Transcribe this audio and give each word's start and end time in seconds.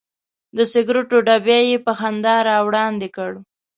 د 0.55 0.57
سګرټو 0.71 1.17
ډبی 1.27 1.59
یې 1.69 1.77
په 1.85 1.91
خندا 1.99 2.35
راوړاندې 2.49 3.07
کړ. 3.15 3.31